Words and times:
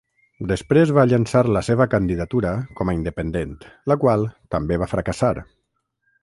Després, 0.51 0.93
va 0.97 1.03
llançar 1.09 1.43
la 1.57 1.61
seva 1.67 1.87
candidatura 1.91 2.55
com 2.79 2.93
a 2.93 2.97
independent, 3.01 3.53
la 3.93 3.99
qual 4.05 4.27
també 4.57 4.81
va 4.85 4.89
fracassar. 4.97 5.33